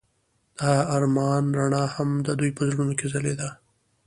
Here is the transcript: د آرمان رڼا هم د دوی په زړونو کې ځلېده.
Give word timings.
د 0.61 0.63
آرمان 0.95 1.43
رڼا 1.59 1.83
هم 1.95 2.09
د 2.27 2.27
دوی 2.39 2.51
په 2.57 2.61
زړونو 2.69 2.93
کې 2.99 3.07
ځلېده. 3.13 3.49